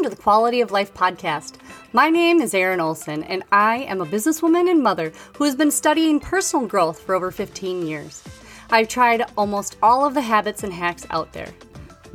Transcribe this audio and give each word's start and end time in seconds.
Welcome 0.00 0.12
to 0.12 0.16
the 0.16 0.22
Quality 0.22 0.60
of 0.62 0.70
Life 0.70 0.94
podcast. 0.94 1.56
My 1.92 2.08
name 2.08 2.40
is 2.40 2.54
Erin 2.54 2.80
Olson, 2.80 3.22
and 3.24 3.42
I 3.52 3.80
am 3.80 4.00
a 4.00 4.06
businesswoman 4.06 4.70
and 4.70 4.82
mother 4.82 5.12
who 5.36 5.44
has 5.44 5.54
been 5.54 5.70
studying 5.70 6.18
personal 6.18 6.66
growth 6.66 7.02
for 7.02 7.14
over 7.14 7.30
15 7.30 7.86
years. 7.86 8.24
I've 8.70 8.88
tried 8.88 9.26
almost 9.36 9.76
all 9.82 10.06
of 10.06 10.14
the 10.14 10.22
habits 10.22 10.64
and 10.64 10.72
hacks 10.72 11.06
out 11.10 11.34
there. 11.34 11.50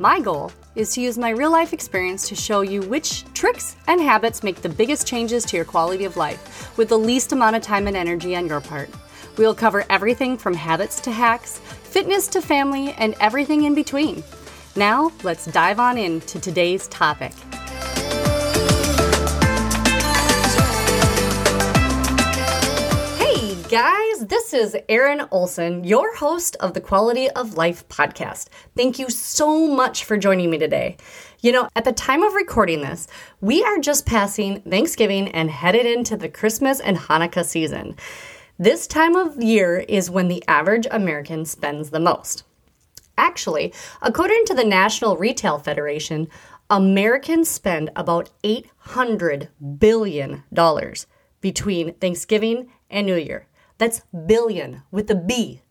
My 0.00 0.18
goal 0.18 0.50
is 0.74 0.94
to 0.94 1.00
use 1.00 1.16
my 1.16 1.30
real 1.30 1.52
life 1.52 1.72
experience 1.72 2.28
to 2.28 2.34
show 2.34 2.62
you 2.62 2.82
which 2.82 3.22
tricks 3.34 3.76
and 3.86 4.00
habits 4.00 4.42
make 4.42 4.62
the 4.62 4.68
biggest 4.68 5.06
changes 5.06 5.44
to 5.44 5.56
your 5.56 5.64
quality 5.64 6.06
of 6.06 6.16
life 6.16 6.76
with 6.76 6.88
the 6.88 6.98
least 6.98 7.30
amount 7.30 7.54
of 7.54 7.62
time 7.62 7.86
and 7.86 7.96
energy 7.96 8.34
on 8.34 8.48
your 8.48 8.60
part. 8.60 8.90
We'll 9.36 9.54
cover 9.54 9.84
everything 9.88 10.38
from 10.38 10.54
habits 10.54 11.00
to 11.02 11.12
hacks, 11.12 11.58
fitness 11.58 12.26
to 12.28 12.42
family, 12.42 12.94
and 12.98 13.14
everything 13.20 13.62
in 13.62 13.76
between. 13.76 14.24
Now, 14.74 15.12
let's 15.22 15.46
dive 15.46 15.78
on 15.78 15.96
into 15.96 16.40
today's 16.40 16.88
topic. 16.88 17.32
Guys, 23.68 24.24
this 24.26 24.54
is 24.54 24.76
Erin 24.88 25.26
Olson, 25.32 25.82
your 25.82 26.14
host 26.14 26.54
of 26.60 26.72
the 26.72 26.80
Quality 26.80 27.28
of 27.30 27.54
Life 27.54 27.88
podcast. 27.88 28.46
Thank 28.76 29.00
you 29.00 29.10
so 29.10 29.66
much 29.66 30.04
for 30.04 30.16
joining 30.16 30.50
me 30.50 30.58
today. 30.58 30.96
You 31.40 31.50
know, 31.50 31.68
at 31.74 31.84
the 31.84 31.90
time 31.90 32.22
of 32.22 32.34
recording 32.34 32.82
this, 32.82 33.08
we 33.40 33.64
are 33.64 33.78
just 33.78 34.06
passing 34.06 34.60
Thanksgiving 34.60 35.26
and 35.32 35.50
headed 35.50 35.84
into 35.84 36.16
the 36.16 36.28
Christmas 36.28 36.78
and 36.78 36.96
Hanukkah 36.96 37.44
season. 37.44 37.96
This 38.56 38.86
time 38.86 39.16
of 39.16 39.42
year 39.42 39.78
is 39.78 40.10
when 40.10 40.28
the 40.28 40.44
average 40.46 40.86
American 40.92 41.44
spends 41.44 41.90
the 41.90 41.98
most. 41.98 42.44
Actually, 43.18 43.74
according 44.00 44.44
to 44.44 44.54
the 44.54 44.64
National 44.64 45.16
Retail 45.16 45.58
Federation, 45.58 46.28
Americans 46.70 47.48
spend 47.48 47.90
about 47.96 48.30
$800 48.44 49.48
billion 49.78 50.44
between 51.40 51.94
Thanksgiving 51.94 52.70
and 52.88 53.06
New 53.06 53.16
Year. 53.16 53.48
That's 53.78 54.02
billion 54.26 54.82
with 54.90 55.10
a 55.10 55.14
B. 55.14 55.62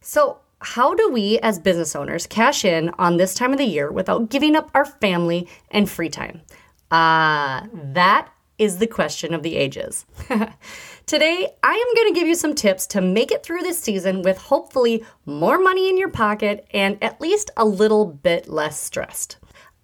So, 0.00 0.40
how 0.60 0.94
do 0.94 1.10
we 1.10 1.38
as 1.40 1.58
business 1.58 1.94
owners 1.94 2.26
cash 2.26 2.64
in 2.64 2.90
on 2.98 3.16
this 3.16 3.34
time 3.34 3.52
of 3.52 3.58
the 3.58 3.64
year 3.64 3.92
without 3.92 4.30
giving 4.30 4.56
up 4.56 4.70
our 4.74 4.84
family 4.84 5.48
and 5.70 5.88
free 5.88 6.08
time? 6.08 6.42
Uh, 6.90 7.66
that 7.72 8.30
is 8.58 8.78
the 8.78 8.86
question 8.86 9.34
of 9.34 9.42
the 9.42 9.56
ages. 9.56 10.06
Today, 11.06 11.48
I 11.62 11.72
am 11.72 11.94
going 11.94 12.14
to 12.14 12.18
give 12.18 12.26
you 12.26 12.34
some 12.34 12.54
tips 12.54 12.86
to 12.88 13.00
make 13.00 13.30
it 13.30 13.42
through 13.42 13.60
this 13.60 13.78
season 13.78 14.22
with 14.22 14.38
hopefully 14.38 15.04
more 15.26 15.58
money 15.58 15.88
in 15.88 15.98
your 15.98 16.10
pocket 16.10 16.66
and 16.72 17.02
at 17.02 17.20
least 17.20 17.50
a 17.56 17.64
little 17.64 18.06
bit 18.06 18.48
less 18.48 18.80
stressed. 18.80 19.36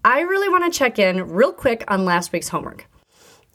I 0.04 0.20
really 0.20 0.48
want 0.48 0.72
to 0.72 0.76
check 0.76 0.98
in 0.98 1.28
real 1.28 1.52
quick 1.52 1.84
on 1.88 2.04
last 2.04 2.32
week's 2.32 2.48
homework. 2.48 2.88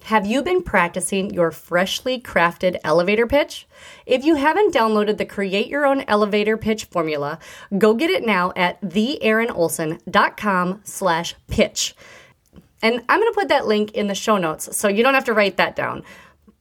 Have 0.04 0.26
you 0.26 0.42
been 0.42 0.64
practicing 0.64 1.34
your 1.34 1.52
freshly 1.52 2.22
crafted 2.22 2.78
elevator 2.84 3.28
pitch? 3.28 3.68
If 4.06 4.24
you 4.24 4.36
haven't 4.36 4.74
downloaded 4.74 5.18
the 5.18 5.26
Create 5.26 5.68
Your 5.68 5.86
Own 5.86 6.02
Elevator 6.08 6.56
Pitch 6.56 6.86
formula, 6.86 7.40
go 7.78 7.94
get 7.94 8.10
it 8.10 8.26
now 8.26 8.54
at 8.56 8.80
theerinolson.com 8.82 10.82
slash 10.86 11.36
pitch. 11.48 11.94
And 12.82 13.04
I'm 13.10 13.20
going 13.20 13.34
to 13.34 13.38
put 13.38 13.50
that 13.50 13.68
link 13.68 13.92
in 13.92 14.08
the 14.08 14.16
show 14.16 14.38
notes 14.38 14.78
so 14.78 14.88
you 14.88 15.04
don't 15.04 15.14
have 15.14 15.26
to 15.26 15.34
write 15.34 15.58
that 15.58 15.76
down. 15.76 16.04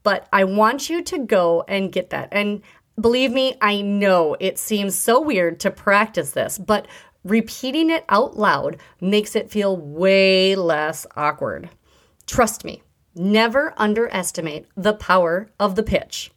But 0.03 0.27
I 0.33 0.45
want 0.45 0.91
you 0.91 1.03
to 1.05 1.19
go 1.19 1.65
and 1.69 1.93
get 1.93 2.11
that. 2.11 2.29
And 2.33 2.63
believe 3.01 3.31
me, 3.31 3.57
I 3.61 3.81
know 3.81 4.37
it 4.41 4.59
seems 4.59 4.97
so 4.97 5.21
weird 5.21 5.61
to 5.61 5.71
practice 5.71 6.33
this, 6.33 6.59
but 6.59 6.89
repeating 7.23 7.91
it 7.91 8.05
out 8.09 8.37
loud 8.37 8.79
makes 9.01 9.37
it 9.37 9.51
feel 9.51 9.77
way 9.77 10.57
less 10.57 11.07
awkward. 11.17 11.71
Trust 12.27 12.65
me, 12.65 12.83
never 13.17 13.75
underestimate 13.77 14.67
the 14.77 14.93
power 14.93 15.51
of 15.59 15.75
the 15.75 15.83
pitch. 15.83 16.31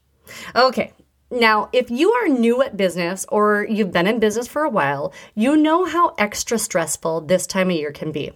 Okay, 0.56 0.94
now, 1.32 1.70
if 1.72 1.92
you 1.92 2.12
are 2.12 2.28
new 2.28 2.64
at 2.64 2.76
business 2.76 3.24
or 3.30 3.68
you've 3.70 3.92
been 3.92 4.08
in 4.08 4.20
business 4.20 4.48
for 4.48 4.64
a 4.64 4.70
while, 4.70 5.14
you 5.36 5.56
know 5.56 5.86
how 5.86 6.16
extra 6.18 6.58
stressful 6.58 7.22
this 7.22 7.46
time 7.46 7.70
of 7.70 7.76
year 7.76 7.92
can 7.92 8.12
be. 8.12 8.32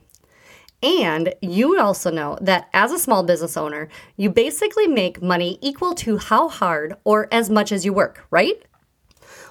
And 0.83 1.33
you 1.41 1.79
also 1.79 2.11
know 2.11 2.37
that 2.41 2.67
as 2.71 2.91
a 2.91 2.99
small 2.99 3.23
business 3.23 3.57
owner, 3.57 3.87
you 4.15 4.29
basically 4.29 4.85
make 4.85 5.23
money 5.23 5.57
equal 5.61 5.95
to 5.95 6.17
how 6.17 6.49
hard 6.49 6.95
or 7.03 7.27
as 7.31 7.49
much 7.49 7.71
as 7.71 7.83
you 7.83 7.93
work, 7.93 8.27
right? 8.29 8.61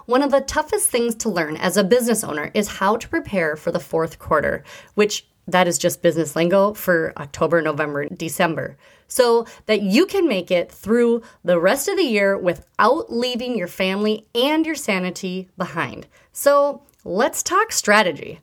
One 0.06 0.22
of 0.22 0.30
the 0.30 0.40
toughest 0.40 0.90
things 0.90 1.14
to 1.16 1.28
learn 1.28 1.56
as 1.56 1.76
a 1.76 1.84
business 1.84 2.22
owner 2.22 2.50
is 2.54 2.78
how 2.78 2.96
to 2.96 3.08
prepare 3.08 3.56
for 3.56 3.72
the 3.72 3.80
fourth 3.80 4.18
quarter, 4.18 4.62
which 4.94 5.26
that 5.46 5.66
is 5.66 5.78
just 5.78 6.02
business 6.02 6.36
lingo 6.36 6.72
for 6.74 7.12
October, 7.16 7.60
November, 7.60 8.08
December, 8.08 8.76
so 9.08 9.46
that 9.66 9.82
you 9.82 10.06
can 10.06 10.28
make 10.28 10.50
it 10.50 10.70
through 10.70 11.22
the 11.44 11.58
rest 11.58 11.88
of 11.88 11.96
the 11.96 12.04
year 12.04 12.38
without 12.38 13.12
leaving 13.12 13.56
your 13.58 13.68
family 13.68 14.26
and 14.34 14.64
your 14.64 14.74
sanity 14.74 15.48
behind. 15.56 16.06
So 16.32 16.82
let's 17.04 17.42
talk 17.42 17.72
strategy. 17.72 18.40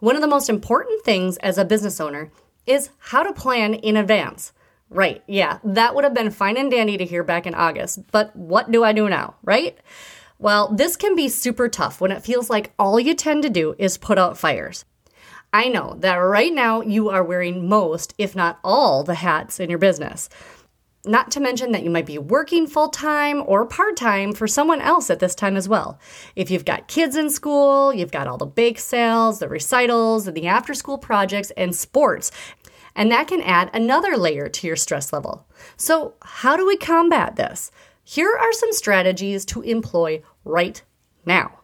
One 0.00 0.16
of 0.16 0.22
the 0.22 0.28
most 0.28 0.50
important 0.50 1.04
things 1.04 1.36
as 1.38 1.58
a 1.58 1.64
business 1.64 2.00
owner 2.00 2.30
is 2.66 2.90
how 2.98 3.22
to 3.22 3.32
plan 3.32 3.74
in 3.74 3.96
advance. 3.96 4.52
Right, 4.90 5.22
yeah, 5.26 5.58
that 5.64 5.94
would 5.94 6.04
have 6.04 6.12
been 6.12 6.30
fine 6.30 6.58
and 6.58 6.70
dandy 6.70 6.98
to 6.98 7.06
hear 7.06 7.24
back 7.24 7.46
in 7.46 7.54
August, 7.54 8.00
but 8.10 8.36
what 8.36 8.70
do 8.70 8.84
I 8.84 8.92
do 8.92 9.08
now, 9.08 9.36
right? 9.42 9.78
Well, 10.38 10.68
this 10.68 10.96
can 10.96 11.16
be 11.16 11.30
super 11.30 11.68
tough 11.68 12.00
when 12.00 12.12
it 12.12 12.24
feels 12.24 12.50
like 12.50 12.74
all 12.78 13.00
you 13.00 13.14
tend 13.14 13.42
to 13.44 13.48
do 13.48 13.74
is 13.78 13.96
put 13.96 14.18
out 14.18 14.36
fires. 14.36 14.84
I 15.52 15.68
know 15.68 15.96
that 16.00 16.14
right 16.14 16.52
now 16.52 16.80
you 16.80 17.10
are 17.10 17.22
wearing 17.22 17.68
most, 17.68 18.14
if 18.16 18.34
not 18.34 18.58
all, 18.64 19.04
the 19.04 19.16
hats 19.16 19.60
in 19.60 19.68
your 19.68 19.78
business. 19.78 20.30
Not 21.04 21.32
to 21.32 21.40
mention 21.40 21.72
that 21.72 21.82
you 21.82 21.90
might 21.90 22.06
be 22.06 22.16
working 22.16 22.66
full 22.66 22.88
time 22.88 23.42
or 23.44 23.66
part 23.66 23.96
time 23.96 24.32
for 24.32 24.46
someone 24.46 24.80
else 24.80 25.10
at 25.10 25.18
this 25.18 25.34
time 25.34 25.56
as 25.56 25.68
well. 25.68 25.98
If 26.36 26.50
you've 26.50 26.64
got 26.64 26.88
kids 26.88 27.16
in 27.16 27.28
school, 27.28 27.92
you've 27.92 28.12
got 28.12 28.28
all 28.28 28.38
the 28.38 28.46
bake 28.46 28.78
sales, 28.78 29.40
the 29.40 29.48
recitals, 29.48 30.26
and 30.26 30.36
the 30.36 30.46
after 30.46 30.74
school 30.74 30.98
projects 30.98 31.50
and 31.56 31.74
sports. 31.74 32.30
And 32.94 33.10
that 33.10 33.26
can 33.26 33.42
add 33.42 33.68
another 33.74 34.16
layer 34.16 34.48
to 34.48 34.66
your 34.66 34.76
stress 34.76 35.12
level. 35.12 35.46
So, 35.76 36.14
how 36.22 36.56
do 36.56 36.66
we 36.66 36.76
combat 36.76 37.36
this? 37.36 37.70
Here 38.04 38.32
are 38.38 38.52
some 38.52 38.72
strategies 38.72 39.44
to 39.46 39.62
employ 39.62 40.22
right 40.44 40.82
now. 41.24 41.60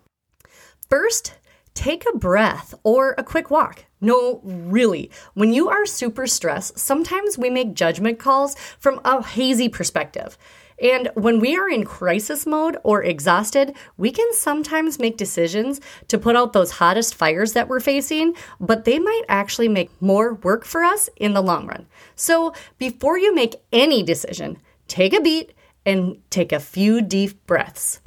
First, 0.88 1.34
take 1.78 2.04
a 2.12 2.18
breath 2.18 2.74
or 2.82 3.14
a 3.16 3.22
quick 3.22 3.52
walk. 3.52 3.84
No, 4.00 4.40
really. 4.42 5.12
When 5.34 5.52
you 5.52 5.68
are 5.68 5.86
super 5.86 6.26
stressed, 6.26 6.76
sometimes 6.76 7.38
we 7.38 7.50
make 7.50 7.74
judgment 7.74 8.18
calls 8.18 8.56
from 8.80 9.00
a 9.04 9.22
hazy 9.22 9.68
perspective. 9.68 10.36
And 10.82 11.08
when 11.14 11.38
we 11.38 11.56
are 11.56 11.70
in 11.70 11.84
crisis 11.84 12.46
mode 12.46 12.78
or 12.82 13.04
exhausted, 13.04 13.76
we 13.96 14.10
can 14.10 14.26
sometimes 14.32 14.98
make 14.98 15.16
decisions 15.16 15.80
to 16.08 16.18
put 16.18 16.34
out 16.34 16.52
those 16.52 16.72
hottest 16.72 17.14
fires 17.14 17.52
that 17.52 17.68
we're 17.68 17.78
facing, 17.78 18.34
but 18.58 18.84
they 18.84 18.98
might 18.98 19.22
actually 19.28 19.68
make 19.68 19.90
more 20.02 20.34
work 20.34 20.64
for 20.64 20.82
us 20.82 21.08
in 21.14 21.32
the 21.32 21.42
long 21.42 21.68
run. 21.68 21.86
So 22.16 22.54
before 22.78 23.18
you 23.18 23.32
make 23.32 23.54
any 23.72 24.02
decision, 24.02 24.58
take 24.88 25.14
a 25.14 25.20
beat 25.20 25.52
and 25.86 26.18
take 26.30 26.50
a 26.50 26.58
few 26.58 27.02
deep 27.02 27.46
breaths. 27.46 28.00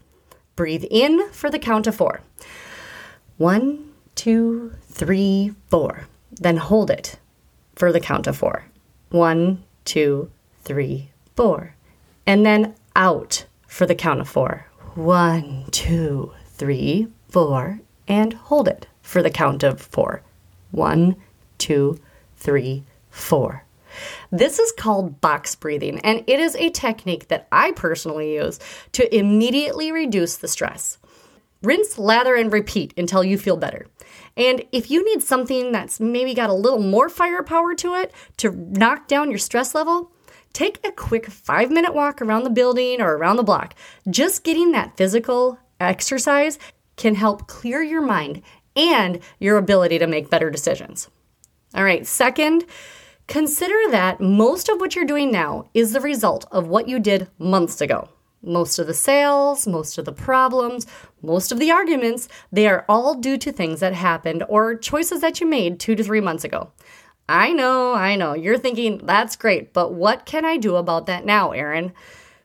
Breathe 0.58 0.86
in 0.92 1.30
for 1.31 1.50
the 1.50 1.60
count 1.60 1.88
of 1.88 1.96
four. 1.96 2.22
One, 3.41 3.90
two, 4.13 4.74
three, 4.84 5.56
four. 5.68 6.06
Then 6.31 6.57
hold 6.57 6.91
it 6.91 7.18
for 7.74 7.91
the 7.91 8.00
count 8.00 8.28
of 8.28 8.38
four. 8.38 8.66
One, 9.09 9.63
two, 9.84 10.29
three, 10.63 11.09
four. 11.35 11.74
And 12.28 12.46
then 12.46 12.75
out 12.96 13.47
for 13.66 13.88
the 13.88 13.96
count 13.96 14.19
of 14.19 14.30
four. 14.30 14.68
One, 14.94 15.66
two, 15.71 16.33
three, 16.50 17.07
four. 17.30 17.80
And 18.07 18.33
hold 18.33 18.68
it 18.68 18.86
for 19.01 19.24
the 19.24 19.31
count 19.31 19.63
of 19.63 19.81
four. 19.81 20.21
One, 20.69 21.16
two, 21.57 21.98
three, 22.38 22.83
four. 23.10 23.63
This 24.31 24.60
is 24.60 24.71
called 24.71 25.19
box 25.19 25.56
breathing, 25.56 26.00
and 26.01 26.24
it 26.27 26.39
is 26.39 26.56
a 26.56 26.69
technique 26.69 27.27
that 27.30 27.48
I 27.51 27.71
personally 27.71 28.36
use 28.36 28.60
to 28.92 29.18
immediately 29.18 29.92
reduce 29.92 30.38
the 30.38 30.48
stress. 30.48 31.00
Rinse, 31.62 31.98
lather, 31.98 32.36
and 32.36 32.52
repeat 32.52 32.94
until 32.98 33.24
you 33.24 33.38
feel 33.38 33.58
better. 33.58 33.88
And 34.36 34.63
if 34.72 34.90
you 34.90 35.06
need 35.06 35.22
something 35.22 35.72
that's 35.72 36.00
maybe 36.00 36.34
got 36.34 36.50
a 36.50 36.54
little 36.54 36.81
more 36.81 37.10
firepower 37.10 37.75
to 37.75 37.96
it 37.96 38.13
to 38.38 38.52
knock 38.52 39.08
down 39.08 39.30
your 39.30 39.38
stress 39.38 39.75
level, 39.75 40.12
take 40.54 40.80
a 40.86 40.92
quick 40.92 41.28
five 41.28 41.69
minute 41.69 41.94
walk 41.94 42.22
around 42.22 42.44
the 42.44 42.50
building 42.50 43.02
or 43.02 43.16
around 43.16 43.36
the 43.36 43.44
block. 43.44 43.75
Just 44.10 44.44
getting 44.44 44.72
that 44.72 44.98
physical 44.98 45.60
exercise 45.80 46.58
can 46.98 47.16
help 47.16 47.48
clear 47.48 47.81
your 47.81 48.02
mind 48.02 48.42
and 48.75 49.19
your 49.40 49.57
ability 49.57 50.00
to 50.00 50.07
make 50.07 50.30
better 50.30 50.50
decisions. 50.50 51.10
All 51.74 51.84
right, 51.84 52.06
second, 52.06 52.66
consider 53.28 53.92
that 53.92 54.19
most 54.19 54.69
of 54.69 54.80
what 54.80 54.96
you're 54.96 55.06
doing 55.06 55.31
now 55.31 55.69
is 55.74 55.94
the 55.94 56.02
result 56.02 56.46
of 56.52 56.68
what 56.68 56.88
you 56.88 57.00
did 57.00 57.30
months 57.38 57.81
ago. 57.81 58.10
Most 58.44 58.80
of 58.80 58.88
the 58.88 58.94
sales, 58.94 59.68
most 59.68 59.98
of 59.98 60.06
the 60.06 60.12
problems, 60.12 60.88
most 61.22 61.52
of 61.52 61.60
the 61.60 61.72
arguments, 61.72 62.28
they 62.52 62.68
are 62.68 62.86
all 62.90 63.16
due 63.16 63.38
to 63.38 63.52
things 63.52 63.80
that 63.82 63.94
happened 63.94 64.44
or 64.50 64.76
choices 64.76 65.22
that 65.22 65.40
you 65.40 65.48
made 65.48 65.80
two 65.80 65.96
to 65.96 66.04
three 66.04 66.22
months 66.22 66.44
ago. 66.44 66.72
I 67.30 67.54
know, 67.54 67.94
I 67.94 68.16
know. 68.16 68.34
You're 68.34 68.58
thinking, 68.58 69.00
that's 69.04 69.36
great, 69.36 69.74
but 69.74 69.94
what 69.94 70.26
can 70.26 70.44
I 70.44 70.58
do 70.58 70.76
about 70.76 71.06
that 71.06 71.26
now, 71.26 71.52
Erin? 71.52 71.94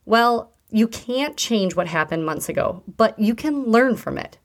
Well, 0.04 0.52
you 0.70 0.86
can't 0.86 1.36
change 1.36 1.74
what 1.74 1.86
happened 1.86 2.26
months 2.26 2.48
ago, 2.48 2.82
but 2.96 3.18
you 3.18 3.34
can 3.34 3.64
learn 3.64 3.96
from 3.96 4.18
it. 4.18 4.38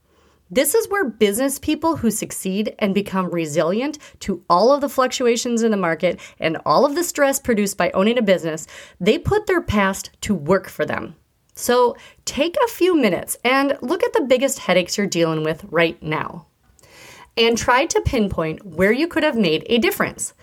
This 0.50 0.76
is 0.76 0.90
where 0.90 1.06
business 1.06 1.60
people 1.60 1.98
who 1.98 2.12
succeed 2.12 2.76
and 2.80 2.94
become 2.94 3.30
resilient 3.30 3.98
to 4.22 4.44
all 4.50 4.74
of 4.74 4.82
the 4.82 4.90
fluctuations 4.90 5.64
in 5.64 5.72
the 5.72 5.78
market 5.78 6.20
and 6.40 6.58
all 6.66 6.86
of 6.86 6.96
the 6.96 7.04
stress 7.04 7.40
produced 7.40 7.78
by 7.78 7.90
owning 7.92 8.18
a 8.18 8.22
business, 8.22 8.68
they 9.00 9.18
put 9.18 9.48
their 9.48 9.62
past 9.62 10.10
to 10.22 10.36
work 10.36 10.68
for 10.68 10.86
them. 10.86 11.16
So, 11.54 11.96
take 12.26 12.56
a 12.64 12.68
few 12.68 12.96
minutes 12.96 13.38
and 13.44 13.78
look 13.82 14.04
at 14.04 14.14
the 14.14 14.26
biggest 14.28 14.60
headaches 14.60 14.98
you're 14.98 15.08
dealing 15.08 15.44
with 15.44 15.66
right 15.66 16.02
now 16.02 16.48
and 17.38 17.58
try 17.58 17.86
to 17.86 18.02
pinpoint 18.02 18.66
where 18.66 18.92
you 18.92 19.08
could 19.08 19.24
have 19.24 19.36
made 19.36 19.66
a 19.68 19.78
difference. 19.78 20.34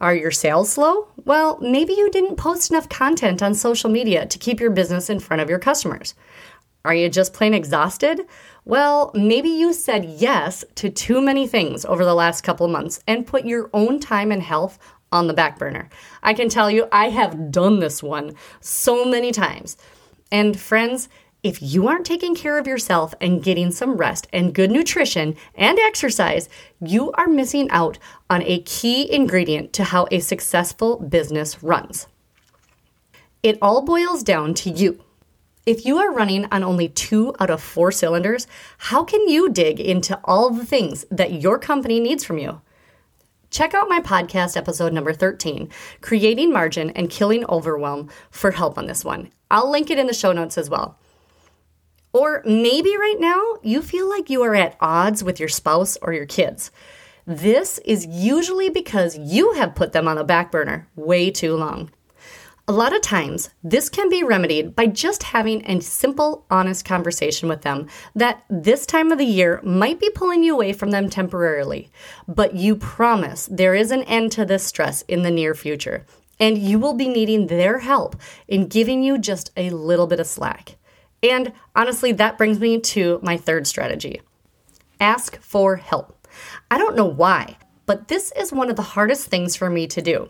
Are 0.00 0.14
your 0.14 0.30
sales 0.30 0.70
slow? 0.72 1.08
Well, 1.24 1.58
maybe 1.60 1.94
you 1.94 2.10
didn't 2.10 2.36
post 2.36 2.70
enough 2.70 2.88
content 2.88 3.42
on 3.42 3.54
social 3.54 3.90
media 3.90 4.26
to 4.26 4.38
keep 4.38 4.60
your 4.60 4.70
business 4.70 5.08
in 5.08 5.20
front 5.20 5.40
of 5.40 5.48
your 5.48 5.58
customers. 5.58 6.14
Are 6.84 6.94
you 6.94 7.08
just 7.08 7.32
plain 7.32 7.54
exhausted? 7.54 8.20
Well, 8.64 9.10
maybe 9.14 9.48
you 9.48 9.72
said 9.72 10.04
yes 10.04 10.64
to 10.76 10.90
too 10.90 11.20
many 11.20 11.48
things 11.48 11.84
over 11.84 12.04
the 12.04 12.14
last 12.14 12.42
couple 12.42 12.68
months 12.68 13.00
and 13.08 13.26
put 13.26 13.44
your 13.44 13.70
own 13.72 13.98
time 13.98 14.30
and 14.30 14.42
health 14.42 14.78
on 15.10 15.26
the 15.26 15.34
back 15.34 15.58
burner. 15.58 15.88
I 16.22 16.34
can 16.34 16.48
tell 16.48 16.70
you, 16.70 16.86
I 16.92 17.08
have 17.08 17.50
done 17.50 17.80
this 17.80 18.02
one 18.02 18.34
so 18.60 19.04
many 19.04 19.32
times. 19.32 19.76
And 20.30 20.58
friends, 20.58 21.08
if 21.42 21.62
you 21.62 21.86
aren't 21.86 22.06
taking 22.06 22.34
care 22.34 22.58
of 22.58 22.66
yourself 22.66 23.14
and 23.20 23.42
getting 23.42 23.70
some 23.70 23.96
rest 23.96 24.26
and 24.32 24.52
good 24.52 24.70
nutrition 24.70 25.36
and 25.54 25.78
exercise, 25.78 26.48
you 26.80 27.12
are 27.12 27.28
missing 27.28 27.70
out 27.70 27.98
on 28.28 28.42
a 28.42 28.62
key 28.62 29.10
ingredient 29.12 29.72
to 29.74 29.84
how 29.84 30.08
a 30.10 30.18
successful 30.18 30.96
business 30.98 31.62
runs. 31.62 32.08
It 33.42 33.58
all 33.62 33.82
boils 33.82 34.24
down 34.24 34.54
to 34.54 34.70
you. 34.70 35.00
If 35.66 35.86
you 35.86 35.98
are 35.98 36.12
running 36.12 36.46
on 36.46 36.64
only 36.64 36.88
two 36.88 37.32
out 37.38 37.50
of 37.50 37.62
four 37.62 37.92
cylinders, 37.92 38.48
how 38.78 39.04
can 39.04 39.28
you 39.28 39.48
dig 39.48 39.78
into 39.78 40.18
all 40.24 40.50
the 40.50 40.66
things 40.66 41.04
that 41.10 41.40
your 41.40 41.58
company 41.58 42.00
needs 42.00 42.24
from 42.24 42.38
you? 42.38 42.60
Check 43.50 43.74
out 43.74 43.88
my 43.88 44.00
podcast 44.00 44.56
episode 44.56 44.92
number 44.92 45.12
13, 45.12 45.70
Creating 46.00 46.52
Margin 46.52 46.90
and 46.90 47.10
Killing 47.10 47.44
Overwhelm, 47.48 48.10
for 48.30 48.50
help 48.50 48.76
on 48.76 48.86
this 48.86 49.04
one. 49.04 49.30
I'll 49.50 49.70
link 49.70 49.90
it 49.90 49.98
in 49.98 50.06
the 50.06 50.14
show 50.14 50.32
notes 50.32 50.58
as 50.58 50.68
well. 50.68 50.98
Or 52.12 52.42
maybe 52.44 52.96
right 52.96 53.18
now 53.18 53.42
you 53.62 53.82
feel 53.82 54.08
like 54.08 54.30
you 54.30 54.42
are 54.42 54.54
at 54.54 54.76
odds 54.80 55.22
with 55.22 55.38
your 55.38 55.48
spouse 55.48 55.96
or 56.02 56.12
your 56.12 56.26
kids. 56.26 56.70
This 57.26 57.78
is 57.84 58.06
usually 58.06 58.68
because 58.68 59.18
you 59.18 59.52
have 59.52 59.74
put 59.74 59.92
them 59.92 60.08
on 60.08 60.16
the 60.16 60.24
back 60.24 60.50
burner 60.50 60.88
way 60.96 61.30
too 61.30 61.56
long. 61.56 61.90
A 62.68 62.72
lot 62.72 62.92
of 62.92 63.00
times, 63.00 63.50
this 63.62 63.88
can 63.88 64.08
be 64.08 64.24
remedied 64.24 64.74
by 64.74 64.86
just 64.86 65.22
having 65.22 65.64
a 65.70 65.80
simple, 65.80 66.44
honest 66.50 66.84
conversation 66.84 67.48
with 67.48 67.62
them 67.62 67.86
that 68.16 68.42
this 68.50 68.86
time 68.86 69.12
of 69.12 69.18
the 69.18 69.24
year 69.24 69.60
might 69.62 70.00
be 70.00 70.10
pulling 70.10 70.42
you 70.42 70.54
away 70.54 70.72
from 70.72 70.90
them 70.90 71.08
temporarily. 71.08 71.92
But 72.26 72.56
you 72.56 72.74
promise 72.74 73.48
there 73.48 73.76
is 73.76 73.92
an 73.92 74.02
end 74.02 74.32
to 74.32 74.44
this 74.44 74.64
stress 74.64 75.02
in 75.02 75.22
the 75.22 75.30
near 75.30 75.54
future, 75.54 76.06
and 76.40 76.58
you 76.58 76.80
will 76.80 76.94
be 76.94 77.08
needing 77.08 77.46
their 77.46 77.78
help 77.78 78.16
in 78.48 78.66
giving 78.66 79.04
you 79.04 79.16
just 79.16 79.52
a 79.56 79.70
little 79.70 80.08
bit 80.08 80.18
of 80.18 80.26
slack. 80.26 80.74
And 81.22 81.52
honestly, 81.76 82.10
that 82.10 82.36
brings 82.36 82.58
me 82.58 82.80
to 82.80 83.20
my 83.22 83.36
third 83.36 83.68
strategy 83.68 84.22
ask 84.98 85.40
for 85.40 85.76
help. 85.76 86.26
I 86.68 86.78
don't 86.78 86.96
know 86.96 87.06
why, 87.06 87.58
but 87.86 88.08
this 88.08 88.32
is 88.36 88.52
one 88.52 88.68
of 88.68 88.76
the 88.76 88.82
hardest 88.82 89.28
things 89.28 89.56
for 89.56 89.70
me 89.70 89.86
to 89.86 90.02
do. 90.02 90.28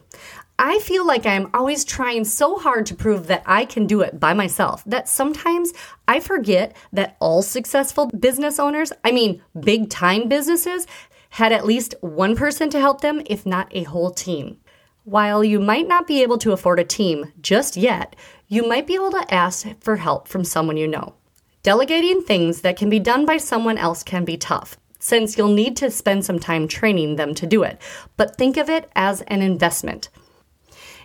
I 0.58 0.79
feel 0.79 1.06
like 1.06 1.26
I'm 1.26 1.50
always 1.53 1.85
trying 1.85 2.25
so 2.25 2.56
hard 2.56 2.87
to 2.87 2.94
prove 2.94 3.26
that 3.26 3.43
I 3.44 3.64
can 3.67 3.87
do 3.87 4.00
it 4.00 4.19
by 4.19 4.32
myself 4.32 4.82
that 4.87 5.08
sometimes 5.08 5.73
I 6.08 6.20
forget 6.20 6.75
that 6.93 7.17
all 7.20 7.43
successful 7.43 8.06
business 8.06 8.58
owners, 8.58 8.93
I 9.05 9.12
mean, 9.12 9.43
big 9.58 9.91
time 9.91 10.29
businesses, 10.29 10.87
had 11.31 11.53
at 11.53 11.67
least 11.67 11.94
one 12.00 12.37
person 12.37 12.70
to 12.70 12.81
help 12.81 13.03
them, 13.03 13.20
if 13.26 13.44
not 13.44 13.69
a 13.73 13.82
whole 13.82 14.11
team. 14.11 14.59
While 15.05 15.44
you 15.44 15.61
might 15.61 15.87
not 15.87 16.06
be 16.06 16.23
able 16.23 16.38
to 16.38 16.52
afford 16.52 16.81
a 16.81 16.85
team 16.85 17.32
just 17.41 17.76
yet, 17.76 18.17
you 18.49 18.67
might 18.67 18.87
be 18.87 18.94
able 18.94 19.11
to 19.11 19.35
ask 19.35 19.67
for 19.81 19.97
help 19.97 20.29
from 20.29 20.44
someone 20.44 20.76
you 20.79 20.88
know. 20.88 21.14
Delegating 21.62 22.23
things 22.23 22.62
that 22.62 22.76
can 22.76 22.88
be 22.88 22.99
done 22.99 23.26
by 23.26 23.37
someone 23.37 23.76
else 23.76 24.02
can 24.02 24.25
be 24.25 24.37
tough, 24.37 24.79
since 25.06 25.38
you'll 25.38 25.47
need 25.47 25.76
to 25.76 25.88
spend 25.88 26.25
some 26.25 26.41
time 26.41 26.67
training 26.67 27.14
them 27.14 27.32
to 27.32 27.47
do 27.47 27.62
it, 27.62 27.81
but 28.17 28.37
think 28.37 28.56
of 28.56 28.69
it 28.69 28.91
as 28.97 29.23
an 29.29 29.41
investment. 29.41 30.08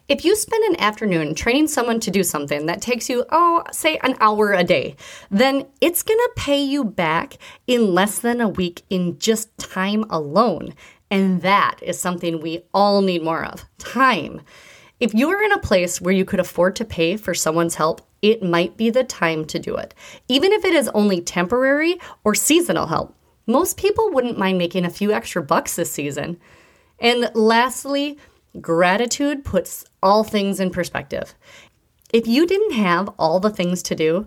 If 0.10 0.26
you 0.26 0.36
spend 0.36 0.64
an 0.64 0.82
afternoon 0.82 1.36
training 1.36 1.68
someone 1.68 2.00
to 2.00 2.10
do 2.10 2.24
something 2.24 2.66
that 2.66 2.82
takes 2.82 3.10
you, 3.10 3.26
oh, 3.32 3.64
say 3.72 4.00
an 4.02 4.16
hour 4.20 4.54
a 4.54 4.64
day, 4.64 4.96
then 5.30 5.68
it's 5.82 6.02
gonna 6.02 6.30
pay 6.36 6.60
you 6.60 6.84
back 6.84 7.38
in 7.68 7.94
less 7.94 8.18
than 8.18 8.42
a 8.42 8.50
week 8.50 8.82
in 8.90 9.20
just 9.20 9.56
time 9.60 10.04
alone. 10.10 10.74
And 11.12 11.44
that 11.44 11.76
is 11.84 12.00
something 12.00 12.42
we 12.42 12.64
all 12.74 13.04
need 13.04 13.24
more 13.24 13.46
of 13.46 13.66
time. 13.78 14.42
If 15.00 15.14
you 15.14 15.30
are 15.30 15.44
in 15.44 15.52
a 15.52 15.60
place 15.60 16.02
where 16.02 16.14
you 16.14 16.26
could 16.26 16.40
afford 16.40 16.76
to 16.78 16.86
pay 16.86 17.18
for 17.18 17.36
someone's 17.36 17.76
help, 17.76 18.02
it 18.24 18.42
might 18.42 18.78
be 18.78 18.90
the 18.90 19.04
time 19.04 19.46
to 19.46 19.60
do 19.60 19.76
it, 19.76 19.94
even 20.28 20.52
if 20.52 20.66
it 20.66 20.74
is 20.74 20.90
only 20.90 21.22
temporary 21.22 22.00
or 22.24 22.34
seasonal 22.34 22.88
help. 22.88 23.16
Most 23.52 23.76
people 23.76 24.12
wouldn't 24.12 24.38
mind 24.38 24.58
making 24.58 24.86
a 24.86 24.90
few 24.90 25.12
extra 25.12 25.44
bucks 25.44 25.76
this 25.76 25.92
season. 25.92 26.40
And 27.00 27.30
lastly, 27.34 28.18
gratitude 28.62 29.44
puts 29.44 29.84
all 30.02 30.24
things 30.24 30.62
in 30.62 30.70
perspective. 30.70 31.36
If 32.14 32.28
you 32.28 32.48
didn't 32.48 32.76
have 32.76 33.10
all 33.20 33.42
the 33.42 33.50
things 33.50 33.84
to 33.84 33.96
do, 33.96 34.26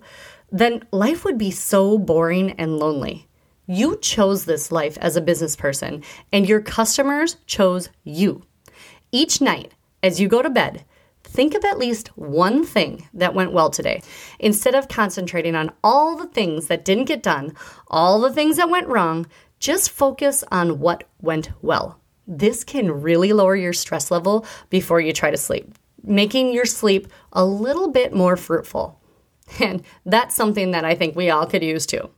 then 0.53 0.85
life 0.91 1.25
would 1.25 1.39
be 1.39 1.51
so 1.51 1.97
boring 1.97 2.51
and 2.53 2.79
lonely. 2.79 3.27
You 3.67 3.97
chose 3.97 4.45
this 4.45 4.71
life 4.71 4.99
as 5.01 5.17
a 5.17 5.23
business 5.23 5.57
person, 5.57 6.03
and 6.31 6.47
your 6.47 6.61
customers 6.61 7.39
chose 7.47 7.89
you. 8.05 8.43
Each 9.11 9.41
night, 9.41 9.73
as 10.03 10.21
you 10.21 10.29
go 10.29 10.43
to 10.43 10.51
bed, 10.51 10.85
think 11.35 11.55
of 11.55 11.65
at 11.65 11.79
least 11.79 12.17
one 12.17 12.65
thing 12.65 13.09
that 13.13 13.35
went 13.35 13.53
well 13.53 13.69
today. 13.69 14.01
Instead 14.39 14.77
of 14.77 14.87
concentrating 14.87 15.57
on 15.57 15.73
all 15.83 16.17
the 16.17 16.29
things 16.29 16.69
that 16.69 16.85
didn't 16.85 17.07
get 17.07 17.25
done, 17.25 17.53
all 17.89 18.21
the 18.21 18.33
things 18.33 18.57
that 18.57 18.71
went 18.71 18.87
wrong, 18.87 19.27
just 19.59 19.91
focus 19.91 20.45
on 20.53 20.79
what 20.79 21.05
went 21.21 21.51
well. 21.61 22.01
This 22.27 22.63
can 22.63 23.03
really 23.03 23.33
lower 23.33 23.57
your 23.57 23.73
stress 23.73 24.13
level 24.13 24.47
before 24.71 25.01
you 25.01 25.13
try 25.13 25.33
to 25.33 25.37
sleep, 25.37 25.75
making 26.05 26.53
your 26.53 26.67
sleep 26.67 27.09
a 27.33 27.45
little 27.45 27.91
bit 27.91 28.15
more 28.15 28.37
fruitful. 28.37 29.01
And 29.61 29.83
that's 30.07 30.35
something 30.35 30.71
that 30.71 30.87
I 30.87 30.95
think 30.95 31.15
we 31.15 31.29
all 31.29 31.47
could 31.47 31.63
use 31.63 31.85
too. 31.85 32.09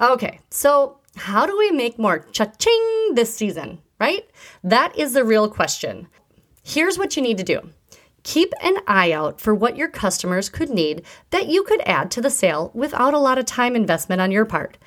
Okay, 0.00 0.40
so 0.48 1.00
how 1.16 1.44
do 1.44 1.58
we 1.58 1.70
make 1.70 1.98
more 1.98 2.20
cha-ching 2.32 3.14
this 3.14 3.34
season, 3.34 3.80
right? 4.00 4.24
That 4.64 4.98
is 4.98 5.12
the 5.12 5.22
real 5.22 5.50
question. 5.50 6.08
Here's 6.62 6.96
what 6.96 7.14
you 7.14 7.22
need 7.22 7.36
to 7.36 7.44
do 7.44 7.60
keep 8.22 8.52
an 8.62 8.76
eye 8.86 9.12
out 9.12 9.40
for 9.40 9.54
what 9.54 9.76
your 9.76 9.88
customers 9.88 10.48
could 10.48 10.70
need 10.70 11.02
that 11.30 11.48
you 11.48 11.62
could 11.64 11.80
add 11.86 12.10
to 12.10 12.20
the 12.20 12.30
sale 12.30 12.70
without 12.74 13.14
a 13.14 13.18
lot 13.18 13.38
of 13.38 13.44
time 13.44 13.74
investment 13.74 14.20
on 14.20 14.30
your 14.30 14.44
part. 14.44 14.78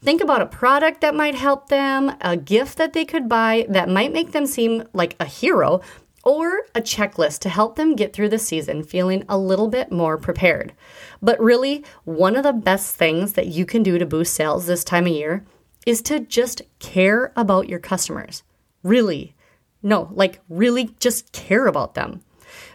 Think 0.00 0.20
about 0.20 0.42
a 0.42 0.46
product 0.46 1.00
that 1.00 1.14
might 1.14 1.34
help 1.34 1.68
them, 1.68 2.14
a 2.20 2.36
gift 2.36 2.78
that 2.78 2.92
they 2.92 3.04
could 3.04 3.28
buy 3.28 3.66
that 3.68 3.88
might 3.88 4.12
make 4.12 4.32
them 4.32 4.46
seem 4.46 4.84
like 4.92 5.16
a 5.18 5.24
hero, 5.24 5.80
or 6.24 6.62
a 6.74 6.80
checklist 6.80 7.40
to 7.40 7.48
help 7.48 7.76
them 7.76 7.94
get 7.94 8.12
through 8.12 8.30
the 8.30 8.38
season 8.38 8.82
feeling 8.82 9.24
a 9.28 9.36
little 9.36 9.68
bit 9.68 9.92
more 9.92 10.16
prepared. 10.16 10.72
But 11.20 11.38
really, 11.40 11.84
one 12.04 12.34
of 12.34 12.42
the 12.42 12.52
best 12.52 12.96
things 12.96 13.34
that 13.34 13.48
you 13.48 13.66
can 13.66 13.82
do 13.82 13.98
to 13.98 14.06
boost 14.06 14.34
sales 14.34 14.66
this 14.66 14.84
time 14.84 15.06
of 15.06 15.12
year 15.12 15.44
is 15.86 16.00
to 16.02 16.20
just 16.20 16.62
care 16.78 17.32
about 17.36 17.68
your 17.68 17.78
customers. 17.78 18.42
Really, 18.82 19.34
no, 19.82 20.08
like 20.12 20.40
really 20.48 20.94
just 20.98 21.30
care 21.32 21.66
about 21.66 21.94
them. 21.94 22.22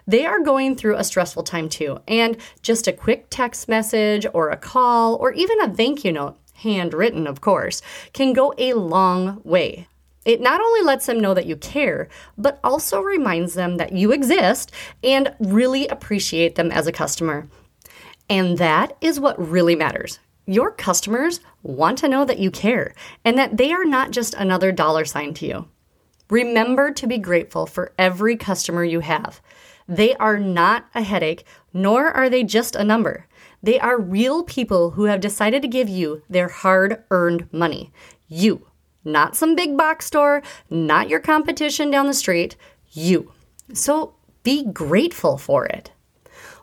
They 0.09 0.25
are 0.25 0.39
going 0.39 0.75
through 0.75 0.95
a 0.95 1.03
stressful 1.03 1.43
time 1.43 1.69
too, 1.69 1.99
and 2.07 2.35
just 2.63 2.87
a 2.87 2.91
quick 2.91 3.27
text 3.29 3.69
message 3.69 4.25
or 4.33 4.49
a 4.49 4.57
call 4.57 5.13
or 5.17 5.33
even 5.33 5.61
a 5.61 5.71
thank 5.71 6.03
you 6.03 6.11
note, 6.11 6.35
handwritten 6.55 7.27
of 7.27 7.41
course, 7.41 7.83
can 8.11 8.33
go 8.33 8.51
a 8.57 8.73
long 8.73 9.39
way. 9.43 9.87
It 10.25 10.41
not 10.41 10.61
only 10.61 10.81
lets 10.81 11.05
them 11.05 11.19
know 11.19 11.35
that 11.35 11.45
you 11.45 11.55
care, 11.55 12.09
but 12.39 12.59
also 12.63 13.01
reminds 13.01 13.53
them 13.53 13.77
that 13.77 13.91
you 13.91 14.11
exist 14.11 14.71
and 15.03 15.31
really 15.39 15.87
appreciate 15.89 16.55
them 16.55 16.71
as 16.71 16.87
a 16.87 16.91
customer. 16.91 17.47
And 18.27 18.57
that 18.57 18.97
is 19.01 19.19
what 19.19 19.39
really 19.39 19.75
matters. 19.75 20.17
Your 20.47 20.71
customers 20.71 21.39
want 21.61 21.99
to 21.99 22.07
know 22.07 22.25
that 22.25 22.39
you 22.39 22.49
care 22.49 22.95
and 23.23 23.37
that 23.37 23.57
they 23.57 23.71
are 23.71 23.85
not 23.85 24.09
just 24.09 24.33
another 24.33 24.71
dollar 24.71 25.05
sign 25.05 25.35
to 25.35 25.45
you. 25.45 25.67
Remember 26.29 26.91
to 26.91 27.07
be 27.07 27.17
grateful 27.17 27.65
for 27.65 27.93
every 27.97 28.35
customer 28.35 28.83
you 28.83 28.99
have. 28.99 29.41
They 29.87 30.15
are 30.15 30.37
not 30.37 30.85
a 30.93 31.01
headache, 31.01 31.43
nor 31.73 32.11
are 32.11 32.29
they 32.29 32.43
just 32.43 32.75
a 32.75 32.83
number. 32.83 33.25
They 33.63 33.79
are 33.79 33.99
real 33.99 34.43
people 34.43 34.91
who 34.91 35.05
have 35.05 35.19
decided 35.19 35.63
to 35.63 35.67
give 35.67 35.89
you 35.89 36.21
their 36.29 36.47
hard 36.47 37.03
earned 37.09 37.51
money. 37.51 37.91
You, 38.27 38.67
not 39.03 39.35
some 39.35 39.55
big 39.55 39.75
box 39.75 40.05
store, 40.05 40.43
not 40.69 41.09
your 41.09 41.19
competition 41.19 41.89
down 41.89 42.07
the 42.07 42.13
street. 42.13 42.55
you. 42.91 43.31
So 43.73 44.13
be 44.43 44.65
grateful 44.65 45.37
for 45.37 45.65
it. 45.65 45.91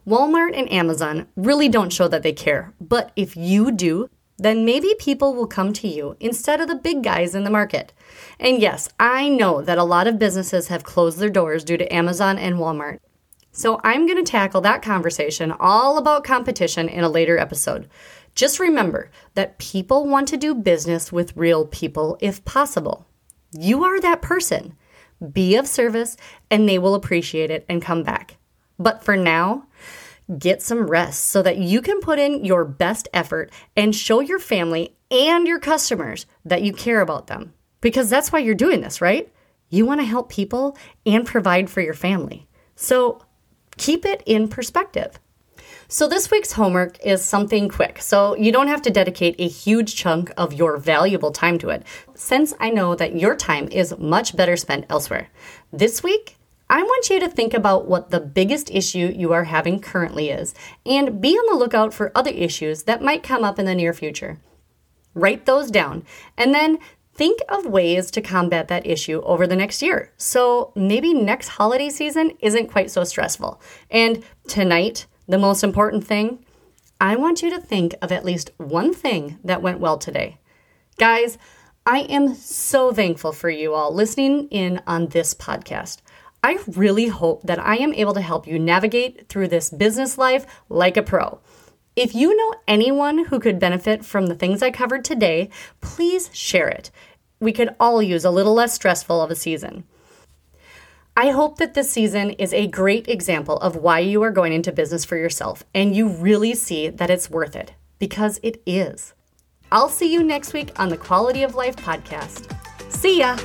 Walmart 0.07 0.57
and 0.57 0.71
Amazon 0.71 1.27
really 1.35 1.69
don't 1.69 1.93
show 1.93 2.07
that 2.09 2.23
they 2.23 2.33
care, 2.33 2.73
but 2.81 3.11
if 3.17 3.37
you 3.37 3.73
do, 3.73 4.09
then 4.39 4.65
maybe 4.65 4.95
people 4.99 5.35
will 5.35 5.47
come 5.47 5.73
to 5.73 5.89
you 5.89 6.17
instead 6.21 6.61
of 6.61 6.69
the 6.69 6.75
big 6.75 7.03
guys 7.03 7.35
in 7.35 7.45
the 7.45 7.51
market. 7.51 7.93
And 8.39 8.61
yes, 8.61 8.89
I 9.01 9.29
know 9.29 9.63
that 9.63 9.79
a 9.79 9.85
lot 9.85 10.07
of 10.07 10.19
businesses 10.19 10.69
have 10.69 10.85
closed 10.85 11.19
their 11.19 11.31
doors 11.31 11.65
due 11.65 11.77
to 11.79 11.95
Amazon 11.95 12.39
and 12.39 12.57
Walmart. 12.57 12.99
So 13.53 13.81
I'm 13.83 14.07
going 14.07 14.23
to 14.23 14.31
tackle 14.31 14.61
that 14.63 14.83
conversation 14.83 15.51
all 15.53 15.97
about 15.97 16.25
competition 16.25 16.89
in 16.91 17.03
a 17.03 17.09
later 17.09 17.39
episode. 17.39 17.89
Just 18.35 18.61
remember 18.61 19.11
that 19.33 19.57
people 19.57 20.07
want 20.07 20.29
to 20.29 20.37
do 20.37 20.55
business 20.55 21.11
with 21.11 21.35
real 21.35 21.65
people 21.65 22.19
if 22.21 22.45
possible. 22.45 23.07
You 23.53 23.83
are 23.85 23.99
that 24.03 24.21
person. 24.21 24.77
Be 25.33 25.57
of 25.57 25.67
service, 25.67 26.19
and 26.51 26.69
they 26.69 26.79
will 26.79 26.95
appreciate 26.95 27.51
it 27.51 27.65
and 27.67 27.81
come 27.81 28.03
back. 28.03 28.37
But 28.79 29.03
for 29.03 29.17
now, 29.17 29.66
get 30.39 30.63
some 30.63 30.87
rest 30.87 31.25
so 31.25 31.43
that 31.43 31.59
you 31.59 31.81
can 31.81 32.01
put 32.01 32.19
in 32.19 32.45
your 32.45 32.65
best 32.65 33.09
effort 33.13 33.53
and 33.77 33.95
show 33.95 34.21
your 34.21 34.39
family 34.39 34.97
and 35.11 35.47
your 35.47 35.61
customers 35.61 36.27
that 36.45 36.63
you 36.63 36.73
care 36.73 37.01
about 37.01 37.27
them. 37.29 37.53
Because 37.81 38.11
that's 38.11 38.33
why 38.33 38.41
you're 38.41 38.55
doing 38.55 38.81
this, 38.81 39.01
right? 39.01 39.33
You 39.69 39.87
want 39.87 40.01
to 40.01 40.07
help 40.07 40.29
people 40.29 40.77
and 41.05 41.27
provide 41.27 41.71
for 41.71 41.81
your 41.81 41.95
family. 41.95 42.47
So 42.75 43.23
keep 43.77 44.05
it 44.05 44.23
in 44.27 44.49
perspective. 44.49 45.19
So, 45.89 46.09
this 46.09 46.33
week's 46.33 46.51
homework 46.51 46.99
is 47.07 47.25
something 47.25 47.69
quick, 47.69 48.03
so 48.03 48.35
you 48.35 48.51
don't 48.51 48.67
have 48.67 48.83
to 48.83 48.91
dedicate 48.91 49.37
a 49.39 49.47
huge 49.47 49.95
chunk 49.95 50.33
of 50.37 50.53
your 50.53 50.79
valuable 50.79 51.31
time 51.31 51.59
to 51.59 51.69
it, 51.69 51.85
since 52.15 52.53
I 52.59 52.71
know 52.71 52.97
that 52.97 53.15
your 53.15 53.37
time 53.37 53.69
is 53.69 53.97
much 53.97 54.35
better 54.35 54.57
spent 54.57 54.87
elsewhere. 54.91 55.29
This 55.73 56.03
week, 56.03 56.39
I 56.69 56.83
want 56.83 57.11
you 57.11 57.21
to 57.21 57.29
think 57.29 57.55
about 57.55 57.87
what 57.87 58.11
the 58.11 58.21
biggest 58.21 58.71
issue 58.71 59.13
you 59.15 59.33
are 59.33 59.45
having 59.45 59.79
currently 59.79 60.31
is 60.31 60.55
and 60.85 61.21
be 61.21 61.37
on 61.37 61.47
the 61.53 61.59
lookout 61.59 61.95
for 61.95 62.11
other 62.15 62.31
issues 62.31 62.85
that 62.85 63.03
might 63.03 63.23
come 63.23 63.45
up 63.45 63.59
in 63.59 63.67
the 63.67 63.75
near 63.75 63.93
future. 63.93 64.39
Write 65.15 65.47
those 65.47 65.71
down 65.71 66.05
and 66.37 66.53
then 66.53 66.79
think 67.15 67.41
of 67.49 67.67
ways 67.67 68.11
to 68.11 68.21
combat 68.21 68.69
that 68.69 68.87
issue 68.87 69.23
over 69.23 69.47
the 69.47 69.57
next 69.57 69.81
year. 69.81 70.13
So 70.17 70.73
maybe 70.75 71.15
next 71.15 71.49
holiday 71.49 71.89
season 71.89 72.33
isn't 72.41 72.71
quite 72.71 72.91
so 72.91 73.05
stressful. 73.05 73.61
And 73.91 74.25
tonight, 74.49 75.07
the 75.29 75.39
most 75.39 75.63
important 75.63 76.07
thing, 76.07 76.45
I 77.01 77.17
want 77.17 77.43
you 77.43 77.51
to 77.51 77.61
think 77.61 77.95
of 78.03 78.11
at 78.11 78.25
least 78.25 78.51
one 78.59 78.93
thing 78.93 79.39
that 79.45 79.63
went 79.63 79.81
well 79.81 79.99
today. 79.99 80.39
Guys, 80.99 81.39
I 81.87 82.01
am 82.01 82.35
so 82.35 82.93
thankful 82.93 83.33
for 83.33 83.49
you 83.49 83.73
all 83.73 83.95
listening 83.95 84.49
in 84.49 84.83
on 84.87 85.07
this 85.09 85.35
podcast. 85.35 85.99
I 86.47 86.59
really 86.69 87.09
hope 87.09 87.43
that 87.43 87.59
I 87.59 87.75
am 87.79 87.93
able 87.93 88.15
to 88.15 88.21
help 88.21 88.47
you 88.47 88.57
navigate 88.57 89.29
through 89.29 89.49
this 89.49 89.69
business 89.69 90.17
life 90.17 90.47
like 90.69 90.97
a 90.97 91.03
pro. 91.03 91.41
If 91.97 92.15
you 92.15 92.37
know 92.37 92.55
anyone 92.69 93.25
who 93.25 93.41
could 93.41 93.59
benefit 93.59 94.05
from 94.05 94.27
the 94.27 94.37
things 94.37 94.63
I 94.63 94.71
covered 94.71 95.05
today, 95.05 95.51
please 95.81 96.31
share 96.33 96.69
it. 96.69 96.93
We 97.41 97.51
could 97.51 97.75
all 97.81 98.01
use 98.01 98.25
a 98.25 98.31
little 98.31 98.55
less 98.55 98.75
stressful 98.75 99.21
of 99.21 99.33
a 99.33 99.35
season. 99.35 99.83
I 101.17 101.31
hope 101.31 101.59
that 101.59 101.75
this 101.75 101.91
season 101.91 102.31
is 102.31 102.55
a 102.55 102.69
great 102.69 103.09
example 103.09 103.57
of 103.57 103.75
why 103.75 103.99
you 103.99 104.23
are 104.23 104.31
going 104.31 104.53
into 104.53 104.71
business 104.71 105.05
for 105.05 105.17
yourself 105.17 105.65
and 105.75 105.97
you 105.97 106.07
really 106.07 106.55
see 106.55 106.91
that 106.91 107.11
it's 107.11 107.29
worth 107.29 107.57
it 107.57 107.73
because 107.99 108.39
it 108.45 108.63
is. 108.65 109.15
I'll 109.73 109.89
see 109.89 110.13
you 110.13 110.23
next 110.23 110.53
week 110.53 110.71
on 110.79 110.91
the 110.91 110.97
Quality 110.97 111.43
of 111.43 111.57
Life 111.57 111.75
podcast. 111.75 112.55
See 112.89 113.19
ya! 113.19 113.37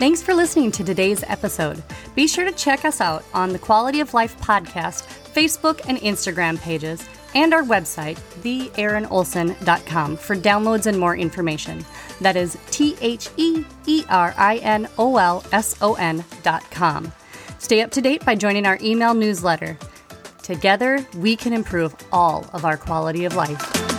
Thanks 0.00 0.22
for 0.22 0.32
listening 0.32 0.70
to 0.72 0.82
today's 0.82 1.22
episode. 1.24 1.82
Be 2.14 2.26
sure 2.26 2.46
to 2.46 2.52
check 2.52 2.86
us 2.86 3.02
out 3.02 3.22
on 3.34 3.52
the 3.52 3.58
Quality 3.58 4.00
of 4.00 4.14
Life 4.14 4.34
podcast, 4.40 5.06
Facebook 5.34 5.86
and 5.86 5.98
Instagram 5.98 6.58
pages, 6.58 7.06
and 7.34 7.52
our 7.52 7.62
website, 7.62 8.16
theerinolson.com, 8.40 10.16
for 10.16 10.36
downloads 10.36 10.86
and 10.86 10.98
more 10.98 11.14
information. 11.14 11.84
That 12.22 12.34
is 12.34 12.56
T 12.70 12.96
H 13.02 13.28
E 13.36 13.62
E 13.84 14.04
R 14.08 14.32
I 14.38 14.56
N 14.56 14.88
O 14.96 15.18
L 15.18 15.44
S 15.52 15.76
O 15.82 15.92
N.com. 15.96 17.12
Stay 17.58 17.82
up 17.82 17.90
to 17.90 18.00
date 18.00 18.24
by 18.24 18.34
joining 18.34 18.64
our 18.64 18.78
email 18.80 19.12
newsletter. 19.12 19.76
Together, 20.42 21.06
we 21.16 21.36
can 21.36 21.52
improve 21.52 21.94
all 22.10 22.48
of 22.54 22.64
our 22.64 22.78
quality 22.78 23.26
of 23.26 23.34
life. 23.34 23.89